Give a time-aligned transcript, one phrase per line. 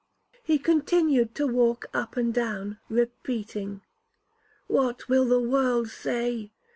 [0.41, 3.81] He continued to walk up and down, repeating,
[4.65, 6.49] 'What will the world say?